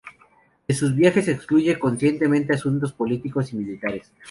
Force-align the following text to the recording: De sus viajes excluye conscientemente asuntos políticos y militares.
De 0.67 0.73
sus 0.73 0.95
viajes 0.95 1.27
excluye 1.27 1.77
conscientemente 1.77 2.53
asuntos 2.55 2.91
políticos 2.91 3.53
y 3.53 3.57
militares. 3.57 4.11